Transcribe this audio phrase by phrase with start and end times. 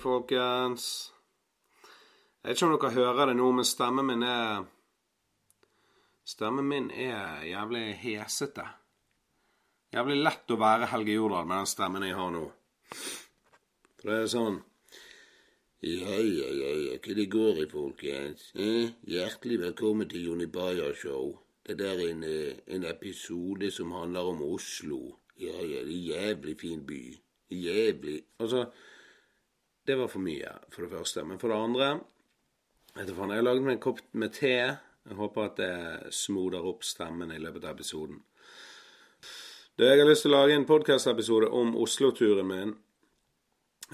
[0.00, 0.84] folkens.
[2.40, 4.68] Jeg vet ikke om dere hører det nå, men stemmen min er
[6.30, 8.64] Stemmen min er jævlig hesete.
[9.90, 12.44] Jævlig lett å være Helge Jordal med den stemmen jeg har nå.
[14.00, 14.60] For det er sånn
[15.80, 18.50] Ja, ja, ja, ja, hva det går i, folkens?
[18.54, 18.92] Eh?
[19.08, 21.32] Hjertelig velkommen til Jonny Bayer Show.
[21.66, 25.16] Det der er en, eh, en episode som handler om Oslo.
[25.40, 27.00] Ja, ja, det er en jævlig fin by.
[27.50, 28.22] Jævlig.
[28.38, 28.66] Altså,
[29.90, 31.24] det var for mye, for det første.
[31.26, 31.90] Men for det andre
[32.94, 34.54] vet du faen, Jeg har laget meg en kopp med te.
[35.10, 38.20] Jeg håper at det smoder opp stemmen i løpet av episoden.
[39.76, 42.74] Du, jeg har lyst til å lage en podkast-episode om Oslo-turen min.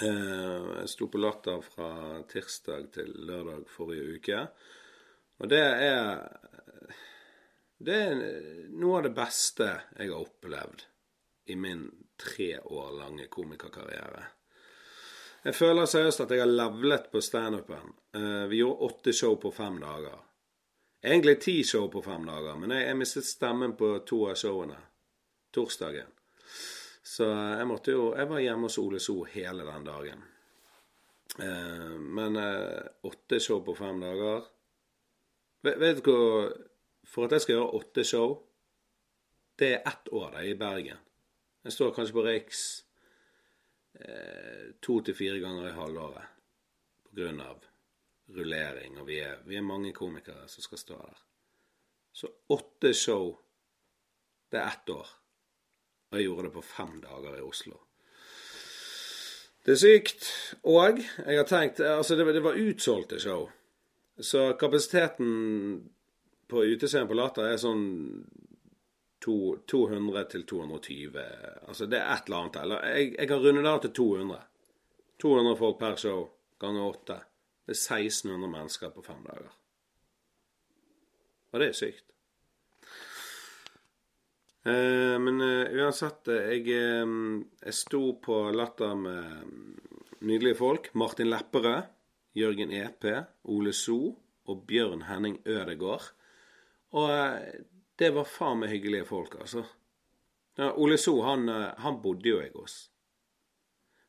[0.02, 1.90] Eh, Jeg sto på Latter fra
[2.28, 4.42] tirsdag til lørdag forrige uke.
[5.40, 6.26] Og det er
[7.78, 8.20] Det er
[8.72, 9.66] noe av det beste
[9.98, 10.86] jeg har opplevd
[11.52, 11.86] i min
[12.16, 14.24] tre år lange komikerkarriere.
[15.46, 17.92] Jeg føler seriøst at jeg har levlet på standupen.
[18.14, 20.16] Eh, Vi gjorde åtte show på fem dager.
[21.04, 24.78] Egentlig ti show på fem dager, men jeg, jeg mistet stemmen på to av showene.
[25.54, 26.08] Torsdagen.
[27.06, 30.24] Så jeg måtte jo Jeg var hjemme hos Ole So hele den dagen.
[31.38, 34.42] Eh, men eh, åtte show på fem dager
[35.62, 36.50] Vet, du hva
[37.06, 38.34] For at jeg skal gjøre åtte show,
[39.58, 40.98] det er ett år det, i Bergen.
[41.64, 42.85] Jeg står kanskje på Riks
[44.00, 46.32] eh, to til fire ganger i halvåret
[47.40, 47.64] av
[48.36, 51.22] rullering, og vi er, vi er mange komikere som skal stå der.
[52.12, 53.30] Så åtte show,
[54.50, 55.08] det er ett år.
[56.10, 57.78] Og jeg gjorde det på fem dager i Oslo.
[59.66, 60.28] Det er sykt.
[60.62, 63.48] Og jeg har tenkt Altså, det, det var utsolgte show.
[64.20, 65.90] Så kapasiteten
[66.48, 67.86] på utescenen på Latter er sånn
[69.26, 71.22] 200 til 220.
[71.68, 72.58] Altså, det er et eller annet.
[72.62, 74.42] Eller jeg, jeg kan runde det av til 200.
[75.22, 76.26] 200 folk per show
[76.62, 77.20] ganger 8.
[77.66, 79.54] Det er 1600 mennesker på fem dager.
[81.52, 82.04] Og det er sykt.
[84.66, 87.16] Eh, men eh, uansett, eh, jeg, eh,
[87.66, 89.76] jeg sto på Latter med mm,
[90.26, 90.90] nydelige folk.
[90.94, 91.92] Martin Lepperød,
[92.36, 93.06] Jørgen EP,
[93.54, 94.00] Ole So
[94.46, 96.10] og Bjørn Henning Ødegård.
[96.98, 97.64] Og eh,
[97.98, 99.64] det var faen meg hyggelige folk, altså.
[100.56, 102.76] Ja, Ole So, han, eh, han bodde jo jeg hos.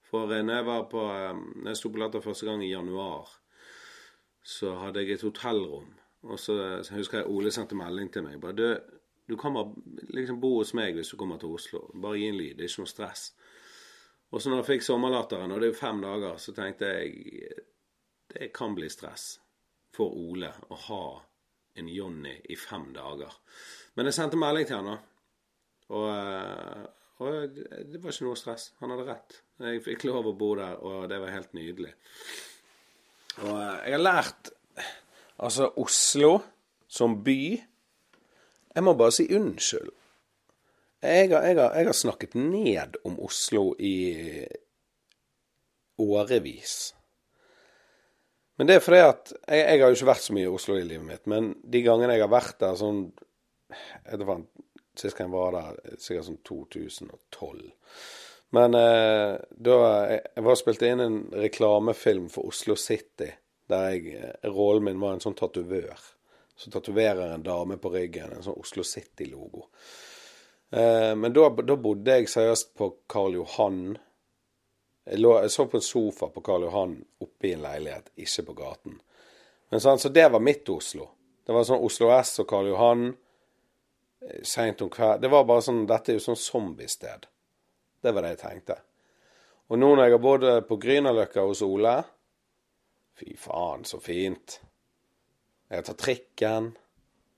[0.07, 2.71] For eh, når jeg var på eh, Når jeg sto på Latter første gang i
[2.71, 3.31] januar,
[4.43, 5.89] så hadde jeg et hotellrom.
[6.23, 8.39] Og så, så husker jeg Ole sendte melding til meg.
[8.41, 8.77] bare, du,
[9.27, 9.55] du kan
[10.15, 11.89] liksom bo hos meg hvis du kommer til Oslo.
[11.93, 12.55] Bare gi en lyd.
[12.55, 13.25] Det er ikke noe stress.
[14.31, 17.51] Og så når jeg fikk sommerlatteren, og det er jo fem dager, så tenkte jeg
[18.33, 19.37] det kan bli stress
[19.95, 21.03] for Ole å ha
[21.77, 23.33] en Johnny i fem dager.
[23.95, 24.99] Men jeg sendte melding til han.
[25.87, 26.83] Og, eh,
[27.23, 28.71] og det var ikke noe stress.
[28.81, 29.39] Han hadde rett.
[29.63, 31.93] Jeg fikk lov å bo der, og det var helt nydelig.
[33.43, 34.53] Og eh, jeg har lært
[35.37, 36.39] Altså, Oslo
[36.89, 37.41] som by
[38.73, 39.91] Jeg må bare si unnskyld.
[41.01, 44.45] Jeg har, jeg, har, jeg har snakket ned om Oslo i
[46.01, 46.96] årevis.
[48.57, 50.77] Men det er fordi at jeg, jeg har jo ikke vært så mye i Oslo
[50.77, 51.25] i livet mitt.
[51.29, 53.03] Men de gangene jeg har vært der sånn
[53.69, 54.47] jeg vet
[54.97, 57.67] Sist gang jeg var der, sikkert sånn 2012.
[58.57, 59.75] Men eh, da
[60.09, 63.29] Jeg, jeg var og spilte inn en reklamefilm for Oslo City.
[63.69, 66.01] Der jeg, eh, rollen min var en sånn tatovør.
[66.57, 69.67] Så tatoverer en dame på ryggen en sånn Oslo City-logo.
[70.71, 73.83] Eh, men da, da bodde jeg seriøst på Karl Johan.
[75.07, 78.43] Jeg, lå, jeg så på en sofa på Karl Johan oppe i en leilighet, ikke
[78.49, 78.97] på gaten.
[79.71, 81.07] Men sånn, Så det var mitt Oslo.
[81.47, 85.63] Det var sånn Oslo S og Karl Johan eh, seint om kvelden Det var bare
[85.63, 87.27] sånn Dette er jo sånn zombiested.
[88.03, 88.81] Det var det jeg tenkte.
[89.71, 91.97] Og nå når jeg har bodd på Grünerløkka hos Ole
[93.17, 94.59] Fy faen, så fint.
[95.73, 96.67] Jeg tar trikken.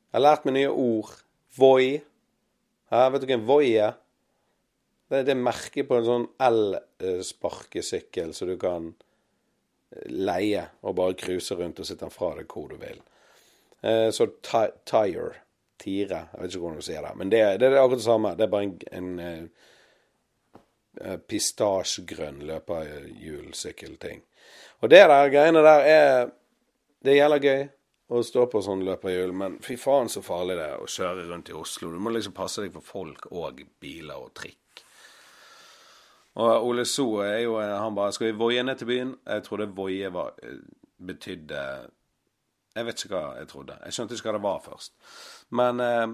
[0.10, 1.14] Jeg har lært meg nye ord.
[1.56, 2.02] Voi.
[2.92, 3.94] Hæ, vet du hva en voi er?
[5.10, 8.92] Det er merket på en sånn elsparkesykkel som så du kan
[10.14, 13.00] leie og bare cruise rundt og sitte den fra deg hvor du vil.
[13.82, 15.32] Eh, så tire.
[15.80, 16.20] Tire.
[16.30, 17.16] Jeg vet ikke hvordan du sier det.
[17.18, 18.36] Men det, det er akkurat det samme.
[18.38, 19.50] Det er bare en, en
[21.00, 24.22] en eh, pistasjegrønn løperhjulsykkelting.
[24.82, 26.32] Og det der greiene der er
[27.00, 27.62] Det gjelder gøy
[28.12, 31.48] å stå på sånn løperhjul, men fy faen så farlig det er å kjøre rundt
[31.48, 31.94] i Oslo.
[31.94, 34.58] Du må liksom passe deg for folk og biler og trikk.
[36.40, 39.16] Og Ole So er jo Han bare Skal vi voie ned til byen?
[39.28, 40.34] Jeg trodde voie var
[41.00, 41.62] betydde
[42.76, 43.76] Jeg vet ikke hva jeg trodde.
[43.84, 44.94] Jeg skjønte ikke hva det var først.
[45.58, 46.12] Men eh,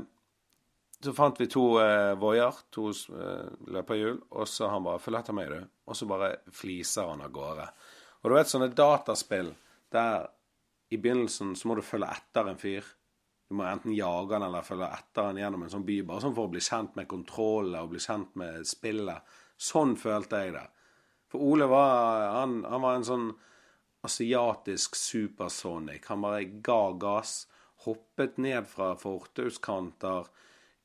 [1.03, 5.35] så fant vi to eh, voier, to eh, løperhjul, og så han bare 'Følg etter
[5.35, 7.67] meg, du.' Og så bare fliser han av gårde.
[8.23, 9.51] Og du vet sånne dataspill
[9.93, 10.25] der
[10.89, 12.87] i begynnelsen så må du følge etter en fyr.
[13.49, 16.33] Du må enten jage han eller følge etter han gjennom en sånn by, bare sånn
[16.37, 19.35] for å bli kjent med kontrollet og bli kjent med spillet.
[19.55, 20.65] Sånn følte jeg det.
[21.31, 23.27] For Ole var Han, han var en sånn
[24.05, 26.05] asiatisk supersonic.
[26.11, 27.45] Han bare ga gass.
[27.85, 30.29] Hoppet ned fra fortauskanter.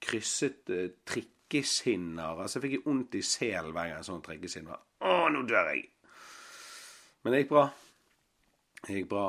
[0.00, 2.40] Krysset eh, trikkeskinner.
[2.40, 4.82] Altså, jeg fikk vondt i selen hver gang en sånn trikkeskinn var.
[5.04, 5.86] Å, nå dør jeg!
[7.20, 7.66] Men det gikk bra.
[8.80, 9.26] Det gikk bra.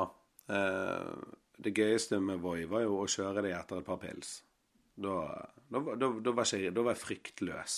[0.52, 1.10] Eh,
[1.62, 4.38] det gøyeste med Voi var jo å kjøre det etter et par pils.
[5.02, 5.16] Da,
[5.68, 7.76] da, da, da var, jeg, var jeg fryktløs.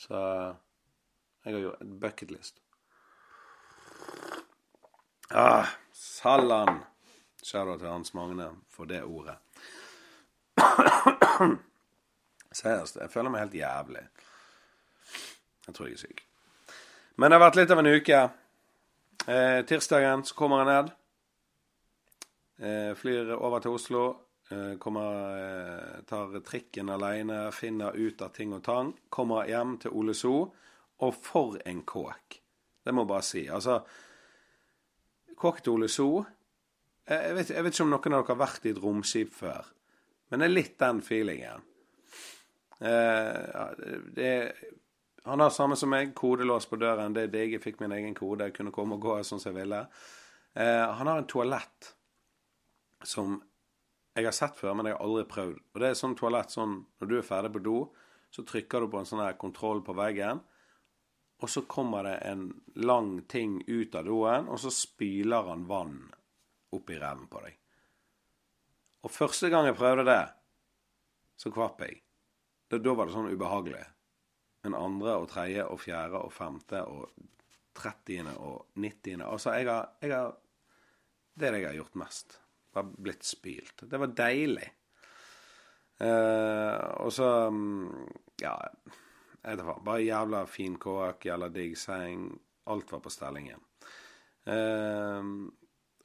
[0.00, 0.16] Så
[1.44, 2.60] jeg har gjort et bucketlist.
[5.30, 6.80] Ah, Sallan.
[7.42, 9.36] Shadow til Hans Magne for det ordet.
[12.52, 14.02] Seriøst, jeg føler meg helt jævlig.
[15.66, 16.24] Jeg tror jeg er syk.
[17.16, 18.20] Men det har vært litt av en uke.
[19.28, 20.90] Eh, tirsdagen så kommer jeg ned.
[22.60, 24.04] Eh, flyr over til Oslo.
[24.50, 28.92] Eh, kommer, eh, tar trikken alene, finner ut av ting og tang.
[29.08, 30.52] Kommer hjem til Ole So.
[31.00, 32.40] Og for en kåk.
[32.84, 33.46] Det må jeg bare si.
[33.48, 33.80] Altså
[35.36, 36.26] Kåk til Ole So
[37.10, 39.66] jeg vet, jeg vet, ikke om noen av dere har vært i et romskip før,
[40.30, 41.64] men det er litt den feelingen.
[42.78, 43.72] Eh,
[44.14, 44.34] det,
[45.26, 47.16] han har samme som meg, kodelås på døren.
[47.16, 47.56] Det er digg.
[47.56, 48.46] Jeg fikk min egen kode.
[48.46, 49.80] Jeg kunne komme og gå sånn som jeg ville.
[50.54, 51.90] Eh, han har en toalett
[53.04, 53.40] som
[54.20, 55.58] jeg har sett før, men jeg har aldri prøvd.
[55.74, 57.76] Og det er sånn toalett sånn når du er ferdig på do,
[58.30, 60.42] så trykker du på en sånn her kontroll på veggen
[61.40, 66.02] og så kommer det en lang ting ut av doen, og så spyler han vann
[66.76, 67.56] opp i ræven på deg.
[69.00, 70.20] Og første gang jeg prøvde det,
[71.40, 72.02] så kvapp jeg.
[72.68, 73.86] Da, da var det sånn ubehagelig.
[74.66, 77.08] Men andre og tredje og fjerde og femte og
[77.76, 80.34] trettiende og nittiende Altså, jeg har, jeg har
[81.32, 82.36] Det er det jeg har gjort mest.
[82.74, 83.86] Bare blitt spylt.
[83.90, 84.68] Det var deilig.
[86.00, 88.06] Uh, og så mm,
[88.40, 88.54] Ja
[89.44, 92.30] vet ikke, bare jævla fin kåk, jævla digg seng.
[92.70, 93.60] Alt var på stellingen.
[94.46, 95.48] Uh,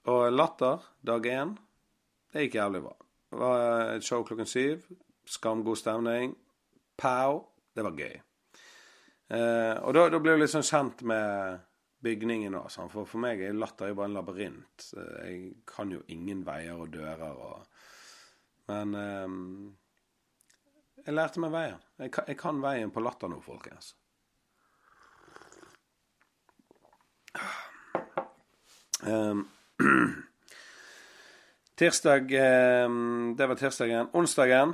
[0.05, 1.55] og Latter, dag én,
[2.33, 2.95] det gikk jævlig bra.
[3.31, 4.85] Det var et show klokken syv.
[5.25, 6.35] Skamgod stemning.
[6.97, 7.41] Pow.
[7.75, 8.19] Det var gøy.
[9.33, 11.64] Uh, og da, da ble du litt sånn kjent med
[12.05, 12.91] bygningen og Sånn.
[12.93, 14.89] For for meg er Latter jo bare en labyrint.
[14.93, 17.65] Jeg kan jo ingen veier og dører og
[18.65, 19.75] Men um,
[21.05, 21.81] jeg lærte meg veien.
[22.01, 23.91] Jeg kan, jeg kan veien på latter nå, folkens.
[29.05, 29.43] Um,
[31.77, 32.31] tirsdag
[32.87, 34.09] um, Det var tirsdagen.
[34.17, 34.73] Onsdagen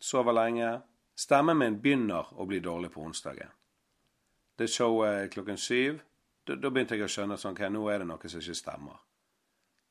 [0.00, 0.72] sover lenge.
[1.16, 3.54] Stemmen min begynner å bli dårlig på onsdagen.
[4.56, 6.00] Det showet klokken syv.
[6.46, 9.00] Da, begynte jeg å skjønne sånn, ok, nå er det noe som ikke stemmer.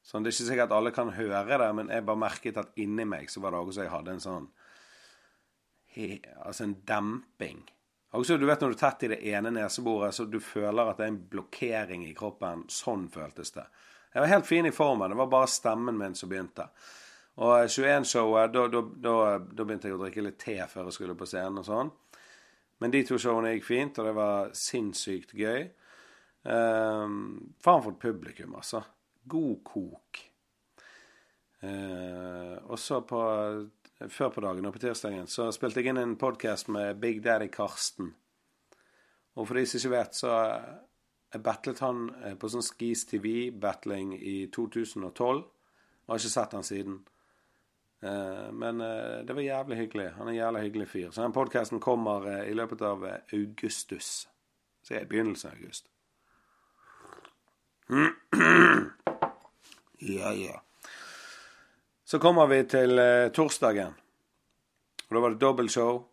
[0.05, 2.77] Sånn, Det er ikke sikkert at alle kan høre det, men jeg bare merket at
[2.79, 4.51] inni meg så var det også jeg hadde en sånn
[5.95, 7.63] altså en demping.
[8.15, 10.99] Også, du vet når du er tett i det ene neseboret, så du føler at
[10.99, 12.63] det er en blokkering i kroppen.
[12.71, 13.65] Sånn føltes det.
[14.13, 15.11] Jeg var helt fin i formen.
[15.11, 16.69] Det var bare stemmen min som begynte.
[17.43, 18.83] Og 21-showet, da, da,
[19.43, 21.91] da, begynte jeg å drikke litt te før jeg skulle på scenen og sånn.
[22.83, 25.69] Men de to showene gikk fint, og det var sinnssykt gøy.
[26.43, 28.83] Um, faen for et publikum, altså.
[29.25, 30.21] God kok.
[31.63, 33.21] Uh, og så på
[34.11, 37.47] før på dagen og på tirsdagen så spilte jeg inn en podkast med Big Daddy
[37.51, 38.11] Karsten.
[39.35, 40.33] Og for de som ikke vet, så
[41.31, 45.41] jeg battlet han eh, på sånn Skis TV-battling i 2012.
[45.41, 46.99] Og har ikke sett han siden.
[48.05, 50.09] Eh, men eh, det var jævlig hyggelig.
[50.19, 51.09] Han er en jævlig hyggelig fyr.
[51.11, 54.27] Så den podkasten kommer i løpet av augustus.
[54.85, 55.89] Så jeg er i begynnelsen av august.
[60.05, 60.61] Ja, ja.
[62.03, 63.93] Så kommer vi til eh, torsdagen.
[65.07, 66.03] Og Da var det dobbeltshow.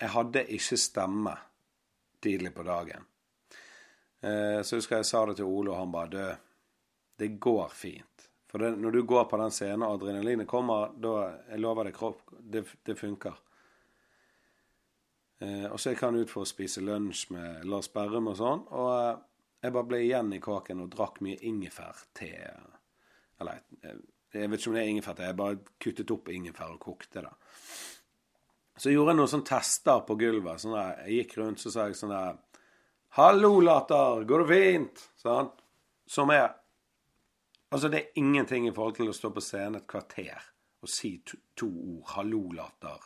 [0.00, 1.32] Jeg hadde ikke stemme
[2.22, 3.06] tidlig på dagen.
[4.20, 6.44] Eh, så husker jeg sa det til Ole, og han bare død.
[7.18, 8.07] Det går fint.
[8.48, 11.14] For det, når du går på den scenen og adrenalinet kommer, da
[11.50, 13.36] Jeg lover deg, kropp, det, det funker.
[15.38, 18.64] Eh, og så gikk han ut for å spise lunsj med Lars Berrum og sånn.
[18.72, 19.18] Og eh,
[19.62, 22.30] jeg bare ble igjen i kaken og drakk mye ingefærte.
[23.38, 24.00] Eller jeg,
[24.34, 25.22] jeg vet ikke om det er ingefær.
[25.28, 27.34] Jeg bare kuttet opp ingefær og kokte det.
[28.78, 30.62] Så jeg gjorde jeg noen sånne tester på gulvet.
[30.62, 32.38] Sånn der, jeg gikk rundt så sa jeg sånn der
[33.18, 34.24] 'Hallo, latter.
[34.28, 35.48] Går det fint?' Sånn.
[36.06, 36.52] Som er
[37.70, 40.46] Altså, det er ingenting i forhold til å stå på scenen et kvarter
[40.82, 42.04] og si to, to ord.
[42.08, 43.04] 'Hallo, latter.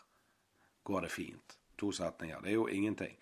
[0.84, 2.40] Går det fint?' To setninger.
[2.40, 3.16] Det er jo ingenting.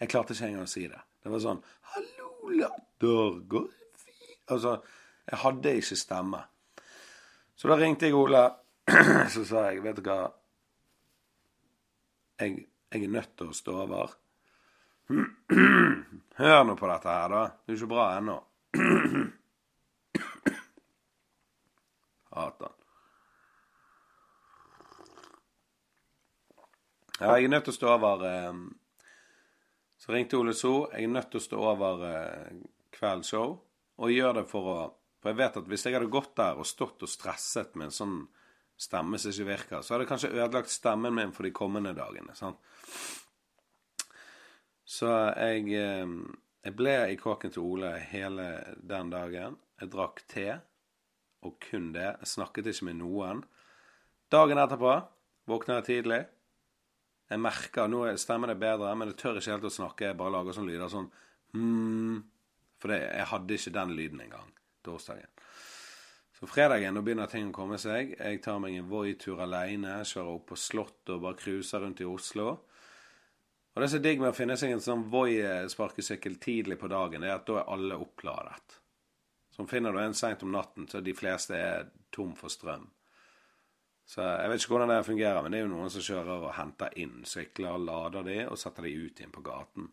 [0.00, 1.00] Jeg klarte ikke engang å si det.
[1.22, 4.82] Det var sånn 'Hallo, latter går det fint Altså,
[5.30, 6.42] jeg hadde ikke stemme.
[7.56, 8.44] Så da ringte jeg Ole,
[9.34, 10.32] så sa jeg, vet du hva
[12.38, 14.14] jeg, jeg er nødt til å stå over.
[16.38, 17.42] Hør nå på dette her, da.
[17.48, 18.38] Det er jo ikke bra ennå.
[22.38, 22.74] Hater han.
[27.18, 28.58] Ja, jeg er nødt til å stå over eh,
[29.98, 30.86] Så ringte Ole So.
[30.92, 32.58] Jeg er nødt til å stå over eh,
[32.94, 33.56] kveldens show.
[33.98, 34.78] Og gjør det for å
[35.18, 37.96] For jeg vet at hvis jeg hadde gått der og stått og stresset med en
[37.96, 38.18] sånn
[38.78, 42.36] stemme som ikke virker, så hadde jeg kanskje ødelagt stemmen min for de kommende dagene.
[42.38, 42.60] sant?
[44.86, 46.06] Så jeg, eh,
[46.64, 48.46] jeg ble i kåken til Ole hele
[48.78, 49.58] den dagen.
[49.80, 50.46] Jeg drakk te,
[51.46, 52.08] og kun det.
[52.20, 53.44] Jeg snakket ikke med noen.
[54.32, 54.96] Dagen etterpå
[55.48, 56.20] våkner jeg tidlig.
[57.28, 60.10] Jeg merker nå stemmer er bedre, men jeg tør ikke helt å snakke.
[60.10, 61.10] Jeg bare lager sånne lyder sånn
[61.54, 62.22] hmm,
[62.80, 64.54] For det, jeg hadde ikke den lyden engang
[64.86, 65.28] torsdagen.
[66.38, 68.14] Så fredagen nå begynner ting å komme seg.
[68.14, 72.06] Jeg tar meg en Voi-tur alene, kjører opp på Slottet og bare cruiser rundt i
[72.06, 72.52] Oslo.
[73.74, 77.26] Og det som er digg med å finne seg en sånn Voi-sparkesykkel tidlig på dagen,
[77.26, 78.77] er at da er alle oppladet.
[79.58, 82.84] Så finner du en seint om natten, så de fleste er tom for strøm.
[84.06, 86.54] Så jeg vet ikke hvordan det fungerer, men det er jo noen som kjører og
[86.54, 89.90] henter inn sykler, lader de og setter de ut igjen på gaten.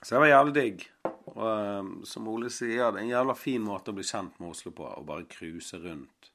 [0.00, 0.88] Så det var jævlig digg.
[1.34, 4.56] Og um, som Ole sier, det er en jævla fin måte å bli kjent med
[4.56, 4.88] Oslo på.
[4.88, 6.32] Å bare cruise rundt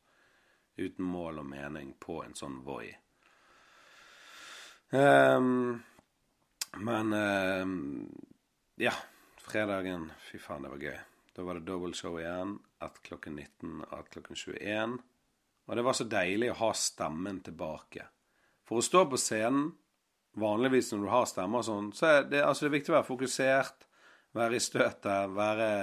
[0.78, 2.94] uten mål og mening på en sånn Voi.
[4.94, 5.80] Um,
[6.86, 7.80] men um,
[8.78, 8.94] ja.
[9.50, 10.98] Fredagen, fy faen, det var gøy.
[11.34, 12.60] Da var det dobbeltshow igjen.
[12.86, 14.92] Ett klokken 19 og ett klokken 21.
[15.66, 18.06] Og det var så deilig å ha stemmen tilbake.
[18.70, 19.72] For å stå på scenen
[20.38, 22.98] vanligvis når du har stemme og sånn, så er det, altså det er viktig å
[23.00, 23.90] være fokusert,
[24.38, 25.74] være i støtet, være,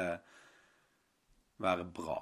[1.66, 2.20] være bra.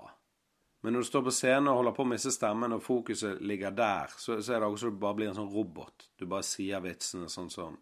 [0.81, 3.77] Men når du står på scenen og holder på å miste stemmen, og fokuset ligger
[3.77, 6.09] der, så, så er det også som du bare blir en sånn robot.
[6.17, 7.77] Du bare sier vitsene sånn som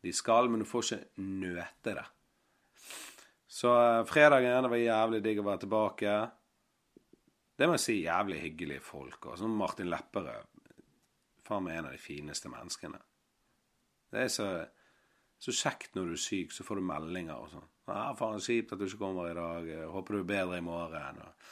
[0.00, 2.10] de skal, men du får ikke nøte det.
[3.46, 6.16] Så uh, fredagen det var jævlig digg å være tilbake.
[7.56, 9.30] Det må jeg si, jævlig hyggelige folk.
[9.30, 10.50] Og sånn Martin Lepperød.
[11.46, 12.98] Faen meg en av de fineste menneskene.
[14.12, 14.48] Det er så,
[15.38, 17.70] så, kjekt når du er syk, så får du meldinger og sånn.
[17.86, 19.70] Ja, faen, kjipt at du ikke kommer i dag.
[19.94, 21.22] Håper du er bedre i morgen.
[21.22, 21.50] Og,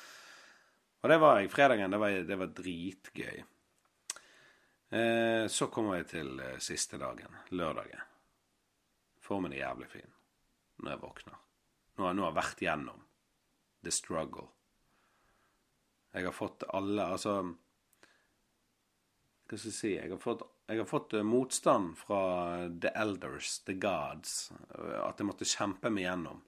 [1.04, 1.52] og det var jeg.
[1.54, 3.44] Fredagen, det var, det var dritgøy.
[4.94, 8.02] Eh, så kommer jeg til eh, siste dagen, lørdagen.
[9.24, 10.10] Formen er jævlig fin
[10.82, 11.40] når jeg våkner.
[11.94, 13.04] Nå har jeg, nå har vært gjennom
[13.84, 14.48] the struggle.
[16.14, 17.32] Jeg har fått alle Altså
[19.44, 22.20] Hva skal jeg si Jeg har fått jeg har fått eh, motstand fra
[22.80, 26.40] the elders, the gods, eh, at jeg måtte kjempe meg gjennom.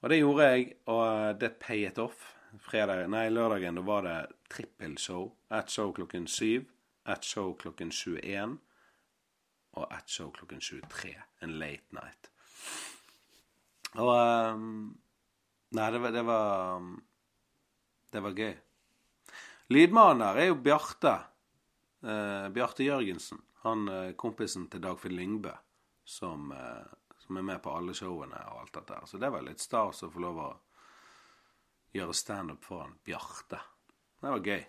[0.00, 2.26] Og det gjorde jeg, og eh, det payet off.
[2.60, 4.18] Fredag, nei, lørdagen da var det
[4.52, 5.30] trippelshow.
[5.56, 6.66] Ett show klokken syv,
[7.08, 8.58] ett show klokken 21
[9.78, 11.14] og ett show klokken 23.
[11.46, 12.30] En late night.
[13.98, 14.10] Og
[14.54, 14.90] um,
[15.70, 16.86] Nei, det var, det var
[18.10, 18.54] Det var gøy.
[19.70, 21.12] Lydmaner er jo Bjarte.
[22.02, 23.38] Uh, Bjarte Jørgensen.
[23.62, 25.52] Han uh, kompisen til Dagfinn Lyngbø,
[26.02, 28.98] som, uh, som, er med på alle showene og alt dette.
[29.06, 30.48] Så det var litt stas å få lov å
[31.94, 33.60] gjøre standup foran Bjarte.
[34.18, 34.64] Det var gøy.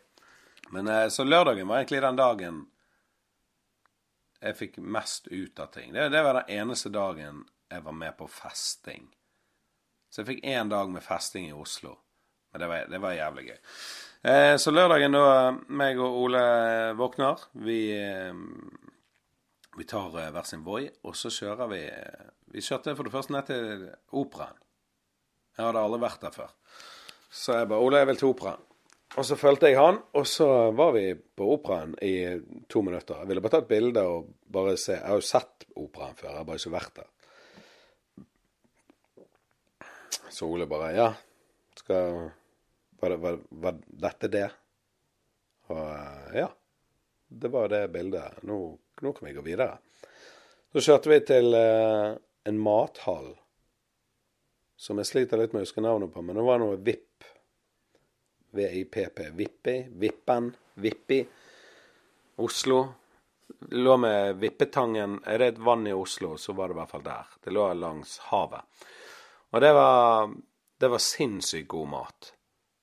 [0.72, 2.62] Men Så lørdagen var egentlig den dagen
[4.42, 5.92] jeg fikk mest ut av ting.
[5.94, 9.08] Det, det var den eneste dagen jeg var med på festing.
[10.12, 11.96] Så jeg fikk én dag med festing i Oslo.
[12.52, 13.60] Men det var, det var jævlig gøy.
[14.32, 16.42] Eh, så lørdagen, da meg og Ole
[17.00, 18.36] våkner Vi, eh,
[19.80, 21.80] vi tar eh, hver sin Voi, og så kjører vi
[22.52, 23.88] Vi kjørte for det første ned til
[24.20, 24.60] Operaen.
[25.56, 26.52] Jeg hadde aldri vært der før.
[27.32, 28.68] Så jeg bare 'Ole, jeg vil til Operaen'.
[29.20, 33.20] Og så fulgte jeg han, og så var vi på Operaen i to minutter.
[33.20, 34.94] Jeg ville bare ta et bilde og bare se.
[34.94, 37.10] Jeg har jo sett Operaen før, jeg har bare ikke vært der.
[40.30, 41.14] Så Ole bare 'Ja,
[41.76, 42.32] skal
[43.02, 44.50] var, var, var dette det?
[45.68, 46.50] Og eh, ja.
[47.28, 48.44] Det var det bildet.
[48.44, 49.78] Nå, nå kan vi gå videre.
[50.72, 52.12] Så kjørte vi til eh,
[52.44, 53.32] en mathall
[54.82, 57.26] som jeg sliter litt med å huske navnet på, men det var noe VIP.
[58.52, 59.20] VIPP.
[59.38, 59.76] Vippi.
[60.04, 60.52] Vippen.
[60.84, 61.22] Vippi.
[62.42, 62.82] Oslo.
[63.72, 67.04] Lå med Vippetangen Er det et vann i Oslo, så var det i hvert fall
[67.06, 67.34] der.
[67.44, 68.86] Det lå langs havet.
[69.52, 70.32] Og det var,
[70.80, 72.34] det var sinnssykt god mat.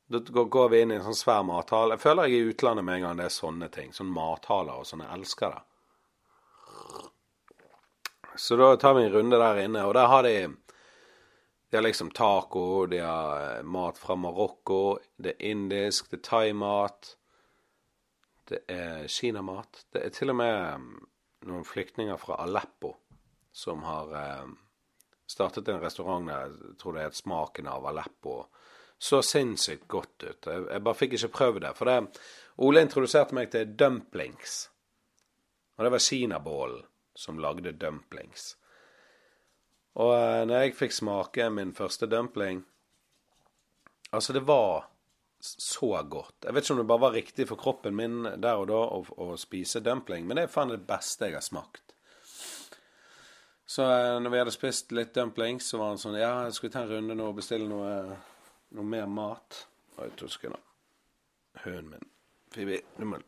[0.08, 1.92] Da går vi inn i en sånn svær mathall.
[1.92, 3.90] Jeg føler jeg er i utlandet med en gang det er sånne ting.
[3.96, 5.04] Sånn mathaler og sånn.
[5.04, 5.64] Jeg elsker det.
[8.38, 10.54] Så da tar vi en runde der inne, og der har de
[11.70, 16.22] De har liksom taco, de har eh, mat fra Marokko, det er indisk, det er
[16.24, 17.10] thaimat,
[18.48, 19.82] det er kinamat.
[19.92, 20.94] Det er til og med mm,
[21.50, 22.94] noen flyktninger fra Aleppo
[23.52, 24.48] som har eh,
[25.28, 28.38] startet en restaurant der, jeg tror det het Smaken av Aleppo.
[28.98, 30.46] Så sinnssykt godt ut.
[30.46, 31.74] Jeg, jeg bare fikk ikke prøvd det.
[31.78, 31.98] For det,
[32.66, 34.64] Ole introduserte meg til dumplings.
[35.78, 36.86] Og det var kinabålen
[37.18, 38.56] som lagde dumplings.
[39.98, 42.64] Og eh, når jeg fikk smake min første dumpling
[44.08, 44.86] Altså, det var
[45.40, 46.44] så godt.
[46.44, 49.02] Jeg vet ikke om det bare var riktig for kroppen min der og da å,
[49.04, 51.87] å spise dumpling, men det er faen det beste jeg har smakt.
[53.68, 56.72] Så eh, når vi hadde spist litt dumplings, så var han sånn Ja, skal vi
[56.72, 58.16] ta en runde nå og bestille noe,
[58.72, 59.58] noe mer mat?
[60.00, 60.62] Oi, to sekunder.
[61.66, 62.06] Hunden min.
[62.54, 63.18] Phoebe, du må,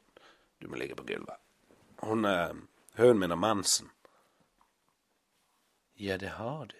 [0.64, 1.36] du må ligge på gulvet.
[2.00, 2.56] Hun er,
[2.96, 3.92] Hunden min har mensen.
[6.00, 6.78] Ja, det har du.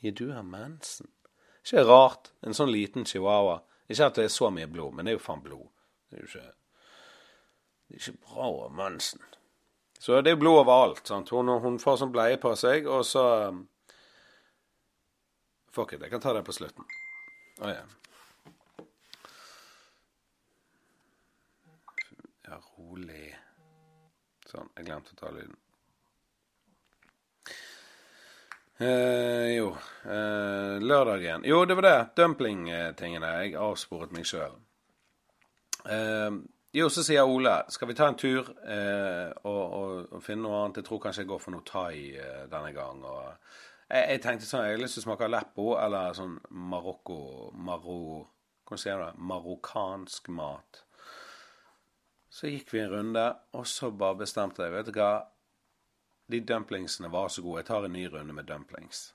[0.00, 1.12] Ja, du har mensen.
[1.60, 2.32] Ikke rart.
[2.40, 3.58] En sånn liten chihuahua.
[3.84, 5.68] Ikke at det er så mye blod, men det er jo faen blod.
[6.08, 6.50] Det er jo ikke
[7.84, 9.20] Det er ikke bra å ha mensen.
[9.98, 11.06] Så det er blod overalt.
[11.06, 11.30] sant?
[11.32, 13.64] Hun, hun får sånn bleie på seg, og så um,
[15.74, 16.86] Fuck it, jeg kan ta det på slutten.
[17.64, 17.82] Å ja.
[22.46, 23.32] Ja, rolig.
[24.46, 24.68] Sånn.
[24.76, 25.56] Jeg glemte å ta lyden.
[28.82, 29.68] Eh, jo
[30.02, 31.98] eh, Lørdagen Jo, det var det.
[32.18, 33.30] Dumpling-tingene.
[33.44, 34.56] Jeg avsporet meg sjøl.
[35.90, 36.30] Eh,
[36.74, 40.62] jo, så sier Ole skal vi ta en tur eh, og, og, og, finne noe
[40.62, 40.80] annet.
[40.82, 43.04] Jeg tror kanskje jeg går for noe thai eh, denne gang.
[43.06, 43.20] Og
[43.88, 46.34] jeg, jeg, tenkte sånn, jeg har lyst til å smake Aleppo eller sånn
[46.72, 47.18] Marokko
[47.54, 48.00] Maro,
[48.64, 49.22] Hvordan sier du?
[49.30, 50.82] Marokkansk mat.
[52.34, 55.12] Så gikk vi en runde, og så bare bestemte jeg Vet du hva,
[56.32, 57.60] de dumplingsene var så gode.
[57.62, 59.12] Jeg tar en ny runde med dumplings.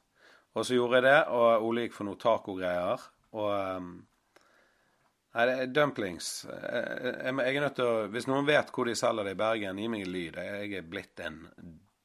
[0.53, 3.03] Og så gjorde jeg det, og Ole gikk for noe tacogreier.
[3.35, 3.89] Og um,
[5.35, 6.27] Nei, det er dumplings.
[6.49, 9.39] Jeg, jeg, jeg, er nødt til å Hvis noen vet hvor de selger det i
[9.39, 10.39] Bergen, gi meg en lyd.
[10.41, 11.41] Jeg er blitt en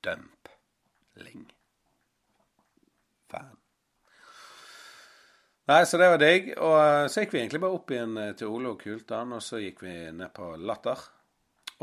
[0.04, 1.46] dumpling.
[3.32, 3.54] Fan.
[5.64, 6.50] Nei, så det var digg.
[6.60, 9.40] Og eh, så gikk vi egentlig bare opp igjen eh, til Ole og Kultan, og
[9.44, 11.00] så gikk vi ned på Latter.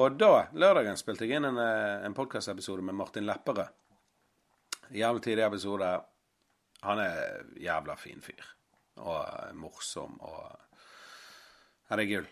[0.01, 3.79] Og da, lørdagen, spilte jeg inn en, eh, en podkastepisode med Martin Lepperød.
[4.93, 5.89] Jævlig tidlig episode.
[6.85, 8.45] Han er jævla fin fyr.
[9.01, 10.70] Og morsom og
[11.91, 12.27] Det er gull.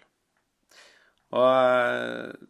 [1.35, 2.45] Og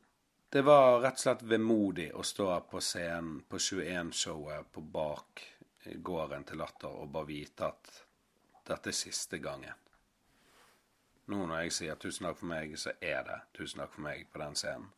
[0.50, 5.42] det var rett og slett vemodig å stå på scenen på 21-showet på bak
[6.06, 7.92] gården til Latter og bare vite at
[8.70, 9.74] dette er siste gangen.
[11.30, 14.26] Nå når jeg sier 'tusen takk for meg', så er det 'tusen takk for meg'
[14.34, 14.90] på den scenen.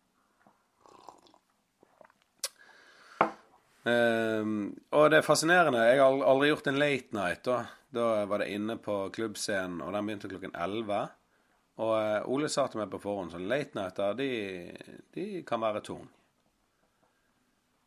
[3.83, 5.79] Um, og det er fascinerende.
[5.79, 7.43] Jeg har aldri gjort en late night.
[7.43, 11.07] Da, da var det inne på klubbscenen, og den begynte klokken 11.
[11.81, 14.31] Og uh, Ole sa til meg på forhånd sånn Late nighter, de,
[15.15, 16.03] de kan være tung.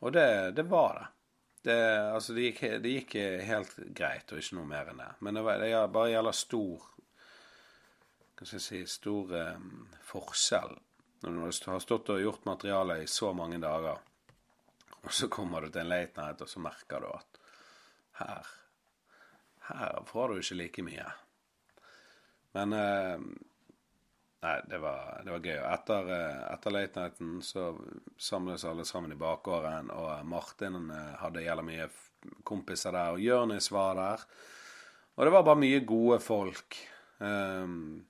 [0.05, 1.11] Og det, det var det.
[1.65, 1.77] Det,
[2.13, 3.15] altså, det, gikk, det, gikk,
[3.49, 5.13] helt greit, og ikke noe mer enn det.
[5.25, 6.91] Men det, var, det bare gjelder stor
[8.35, 10.75] Hva skal jeg si Stor um, forskjell
[11.25, 13.97] når du har stått og gjort materiale i så mange dager,
[15.01, 17.41] og så kommer du til en late night, og så merker du at
[18.21, 18.51] her
[19.71, 21.07] Her får du ikke like mye.
[22.53, 23.25] Men uh,
[24.45, 25.57] Nei, det var, det var gøy.
[25.57, 27.71] Etter, eh, etter late nighten så
[28.21, 31.87] samles alle sammen i bakgården, og Martin eh, hadde jævla mye
[32.45, 34.27] kompiser der, og Jørnis var der.
[35.17, 36.77] Og det var bare mye gode folk.
[37.25, 38.05] Um,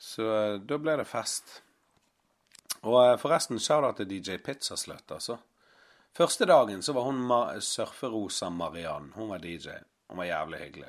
[0.00, 1.58] så eh, da ble det fest.
[2.80, 5.36] Og forresten, shout-out til DJ Pizzaslut, altså.
[6.16, 7.26] Første dagen så var hun
[7.60, 9.12] surferosa Mariann.
[9.20, 9.82] Hun var DJ.
[10.12, 10.88] Hun var jævlig hyggelig.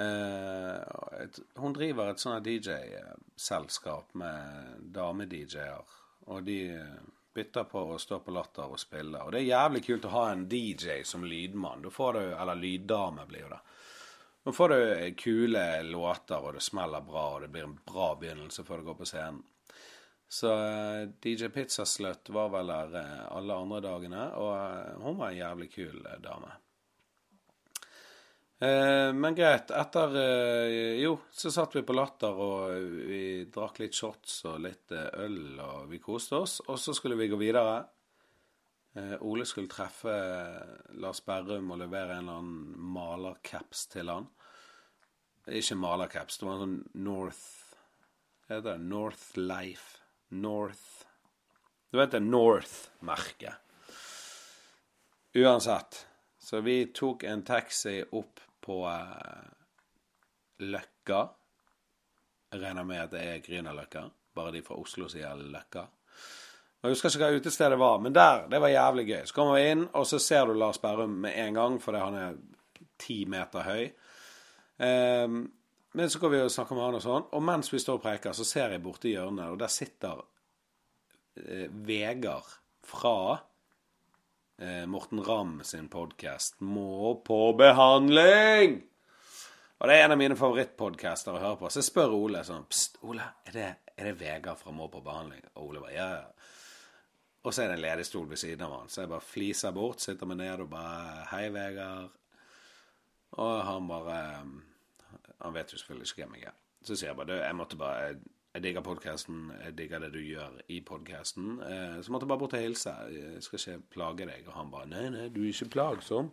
[0.00, 5.96] Uh, hun driver et sånt DJ-selskap med dame-DJ-er.
[6.30, 6.60] Og de
[7.34, 9.24] bytter på å stå på Latter og spille.
[9.24, 11.82] Og det er jævlig kult å ha en DJ som lydmann.
[11.82, 13.60] Da får du, Eller lyddame, blir jo det.
[14.46, 14.78] Nå får du
[15.18, 19.00] kule låter, og det smeller bra, og det blir en bra begynnelse før du går
[19.02, 19.42] på scenen.
[20.30, 25.40] Så uh, DJ Pizzaslut var vel der uh, alle andre dagene, og hun var en
[25.42, 26.54] jævlig kul dame.
[28.60, 29.70] Eh, men greit.
[29.72, 34.92] Etter eh, Jo, så satt vi på Latter, og vi drakk litt shots og litt
[34.92, 36.58] eh, øl, og vi koste oss.
[36.68, 37.80] Og så skulle vi gå videre.
[39.22, 40.12] Ole skulle treffe
[40.98, 44.26] Lars Berrum og levere en eller annen malercaps til han.
[45.46, 47.44] Ikke malercaps, det var en sånn North
[48.48, 48.88] Hva heter det?
[48.90, 50.02] North Life.
[50.42, 51.06] North
[51.86, 53.62] Du vet det North-merket.
[55.38, 56.02] Uansett.
[56.42, 59.48] Så vi tok en taxi opp på eh,
[60.66, 61.20] Løkka.
[62.50, 64.04] Jeg regner med at det er Grünerløkka.
[64.34, 65.86] Bare de fra Oslo sier Løkka.
[66.80, 69.22] Jeg husker ikke hva utestedet var, men der, det var jævlig gøy.
[69.28, 72.16] Så kommer vi inn, og så ser du Lars Berrum med en gang, fordi han
[72.16, 72.38] er
[73.00, 73.90] ti meter høy.
[74.80, 75.42] Um,
[75.92, 78.04] men så går vi og snakker med han og sånn, og mens vi står og
[78.04, 80.22] preker, så ser jeg borti hjørnet, og der sitter
[81.36, 82.48] eh, Vegard
[82.86, 83.16] fra
[84.60, 88.82] Morten Ramm sin podkast 'Må på behandling'.
[89.78, 91.70] Og det er en av mine favorittpodcaster å høre på.
[91.72, 95.00] Så jeg spør Ole sånn Pst, Ole, er det, er det Vegard fra Må på
[95.00, 95.40] behandling?
[95.54, 96.26] Og Ole bare ja, ja.
[97.40, 98.88] Og så er det en ledig stol ved siden av han.
[98.92, 102.10] Så jeg bare fliser bort, sitter meg ned og bare Hei, Vegard.
[103.40, 104.18] Og han bare
[105.40, 106.60] Han vet jo selvfølgelig ikke hvem jeg er.
[106.84, 108.12] Så sier jeg bare du, jeg måtte bare
[108.50, 111.60] Jeg digger podkasten, jeg digger det du gjør i podkasten.
[111.62, 112.92] Eh, så måtte jeg bare bort og hilse.
[113.14, 114.46] Jeg skal ikke plage deg.
[114.48, 116.32] Og han bare Nei, nei, du er ikke plagsom.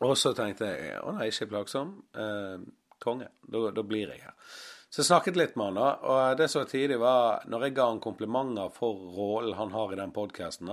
[0.00, 1.90] Og så tenkte jeg å nei, ikke plagsom.
[2.16, 2.62] Eh,
[3.04, 3.28] konge.
[3.44, 4.54] Da, da blir jeg her.
[4.88, 5.90] Så jeg snakket litt med han, da.
[6.08, 9.92] Og det som var tidlig, var når jeg ga han komplimenter for rollen han har
[9.92, 10.72] i den podkasten,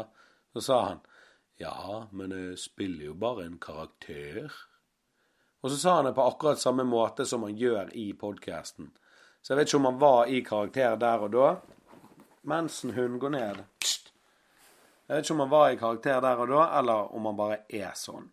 [0.56, 1.04] så sa han
[1.60, 4.48] ja, men jeg spiller jo bare en karakter.
[5.60, 8.94] Og så sa han det på akkurat samme måte som han gjør i podkasten.
[9.42, 11.50] Så jeg vet ikke om han var i karakter der og da.
[12.48, 13.64] Mensenhund går ned.
[15.08, 17.60] Jeg vet ikke om han var i karakter der og da, eller om han bare
[17.70, 18.28] er sånn.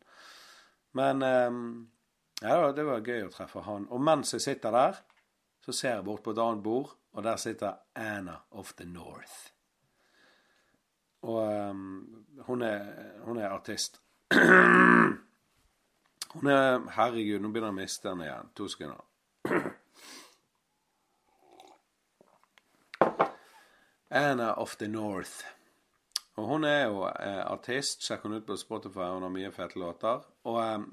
[0.99, 1.64] Men um,
[2.43, 3.87] ja, det var gøy å treffe han.
[3.95, 4.99] Og mens jeg sitter der,
[5.64, 9.55] så ser jeg bort på et annet bord, og der sitter Anna of the North.
[11.25, 12.85] Og um, hun, er,
[13.25, 14.01] hun er artist.
[16.35, 18.51] hun er Herregud, nå begynner jeg å miste den igjen.
[18.59, 19.13] To sekunder.
[24.14, 25.44] Anna of the North.
[26.37, 28.05] Og hun er jo eh, artist.
[28.07, 29.09] Sjekk henne ut på Spotify.
[29.11, 30.22] Hun har mye fete låter.
[30.46, 30.85] Og eh,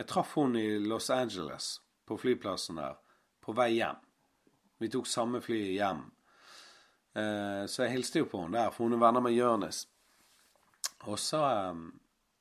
[0.00, 2.96] jeg traff hun i Los Angeles, på flyplassen der
[3.44, 4.00] på vei hjem.
[4.78, 6.02] Vi tok samme fly hjem.
[7.16, 9.82] Eh, så jeg hilste jo på henne der, for hun er venner med Jonis.
[11.08, 11.80] Og så, eh,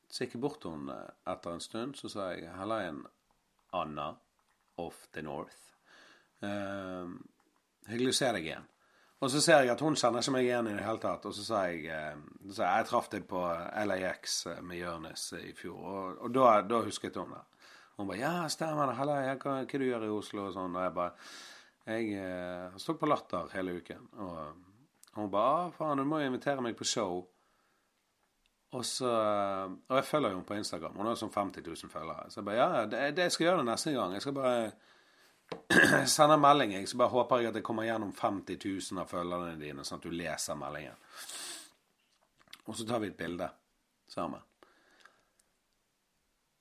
[0.07, 3.03] så gikk jeg bort til henne etter en stund, så sa jeg heller en
[3.73, 4.09] Anna
[4.77, 5.75] of the North'.
[6.43, 7.11] Eh,
[7.91, 8.67] hyggelig å se deg igjen.
[9.17, 11.25] Og så ser jeg at hun kjenner ikke meg igjen i det hele tatt.
[11.25, 11.87] Og så sa jeg
[12.53, 13.41] så jeg, traff deg på
[13.89, 17.43] LAX med Jonis i fjor, og, og da, da, husket hun det.
[17.97, 18.95] Hun bare 'Ja, stemmer det.
[18.99, 20.75] Halla, hva, hva du gjør i Oslo?' og sånn.
[20.75, 21.13] Og jeg bare
[21.87, 24.07] Jeg eh, har stått på Latter hele uken.
[24.19, 24.53] Og
[25.15, 27.25] hun bare 'Faen, du må jo invitere meg på show'.
[28.73, 29.09] Og så
[29.89, 30.95] Og jeg følger jo henne på Instagram.
[30.95, 32.29] Hun har sånn 50 000 følgere.
[32.29, 34.13] Så jeg bare 'Ja, det, det skal jeg gjøre det neste gang'.
[34.13, 34.71] Jeg skal bare
[36.05, 36.73] sende en melding.
[36.73, 40.01] Jeg så bare håper jeg at jeg kommer gjennom 50 000 av følgerne dine, sånn
[40.01, 40.99] at du leser meldingen.
[42.67, 43.47] Og så tar vi et bilde
[44.11, 44.43] sammen.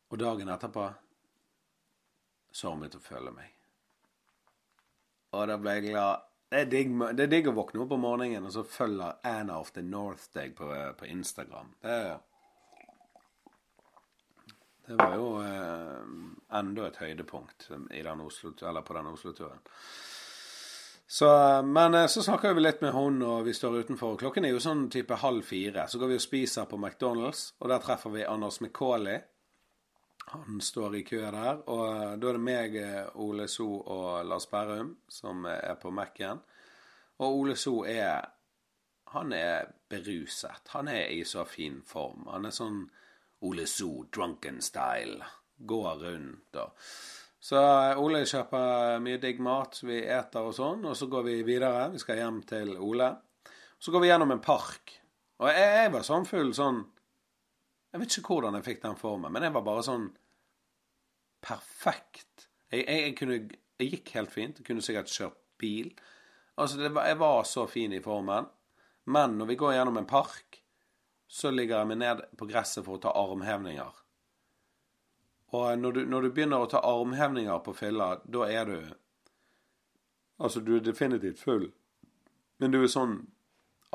[0.06, 0.86] Og dagen etterpå
[2.52, 3.52] så har hun begynt å følge meg.
[5.36, 6.22] Og da ble jeg glad.
[6.46, 9.58] Det er, digg, det er digg å våkne opp om morgenen, og så følger Anna
[9.58, 11.72] of the North deg på, på Instagram.
[11.82, 11.96] Det,
[14.86, 16.02] det var jo eh,
[16.58, 19.62] enda et høydepunkt den Oslo, på den Oslo-turen.
[21.64, 24.16] Men eh, så snakker vi litt med hun, og vi står utenfor.
[24.18, 25.86] Klokken er jo sånn type halv fire.
[25.88, 29.20] Så går vi og spiser på McDonald's, og der treffer vi Anders McCauley.
[30.26, 31.62] Han står i kø der.
[31.70, 35.90] Og eh, da er det meg, eh, Ole So og Lars Berrum som er på
[35.94, 36.42] Mac-en.
[37.18, 38.32] Og Ole So er
[39.14, 40.66] Han er beruset.
[40.68, 42.26] Han er i så fin form.
[42.26, 42.80] Han er sånn
[43.46, 45.20] Ole So, drunken style.
[45.56, 46.88] Går rundt og
[47.46, 51.38] Så eh, Ole kjøper mye digg mat, vi eter og sånn, og så går vi
[51.46, 51.86] videre.
[51.94, 53.12] Vi skal hjem til Ole.
[53.78, 54.96] Så går vi gjennom en park.
[55.40, 56.84] Og jeg, jeg var sånn full sånn
[57.96, 60.10] jeg vet ikke hvordan jeg fikk den formen, men jeg var bare sånn
[61.40, 62.44] perfekt.
[62.68, 63.38] Jeg, jeg, jeg, kunne,
[63.80, 64.60] jeg gikk helt fint.
[64.60, 65.88] Jeg kunne sikkert kjørt bil.
[66.60, 68.50] Altså, var, jeg var så fin i formen.
[69.08, 70.45] Men når vi går gjennom en park,
[71.26, 74.02] så ligger jeg meg ned på gresset for å ta armhevninger.
[75.56, 78.78] Og når du, når du begynner å ta armhevninger på fylla, da er du
[80.36, 81.70] Altså, du er definitivt full.
[82.60, 83.14] Men du er sånn